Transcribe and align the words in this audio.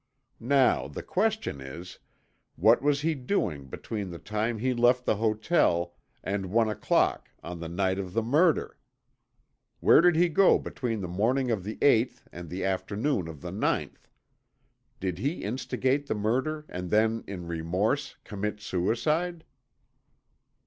Now, 0.39 0.87
the 0.87 1.03
question 1.03 1.61
is, 1.61 1.99
What 2.55 2.81
was 2.81 3.01
he 3.01 3.13
doing 3.13 3.67
between 3.67 4.09
the 4.09 4.17
time 4.17 4.57
he 4.57 4.73
left 4.73 5.05
the 5.05 5.17
hotel 5.17 5.93
and 6.23 6.47
one 6.47 6.67
o'clock 6.67 7.29
on 7.43 7.59
the 7.59 7.69
night 7.69 7.99
of 7.99 8.13
the 8.13 8.23
murder? 8.23 8.79
Where 9.79 10.01
did 10.01 10.15
he 10.15 10.27
go 10.27 10.57
between 10.57 11.01
the 11.01 11.07
morning 11.07 11.51
of 11.51 11.63
the 11.63 11.77
eighth 11.83 12.27
and 12.31 12.49
the 12.49 12.65
afternoon 12.65 13.27
of 13.27 13.41
the 13.41 13.51
ninth? 13.51 14.09
Did 14.99 15.19
he 15.19 15.43
instigate 15.43 16.07
the 16.07 16.15
murder 16.15 16.65
and 16.67 16.89
then 16.89 17.23
in 17.27 17.45
remorse 17.47 18.15
commit 18.23 18.59
suicide?" 18.59 19.43